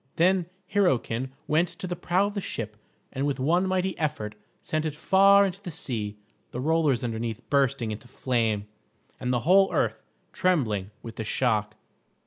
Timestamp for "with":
3.27-3.39, 11.03-11.17